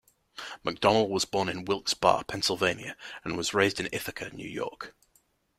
[0.65, 4.95] McDonnell was born in Wilkes-Barre, Pennsylvania, and was raised in Ithaca, New York.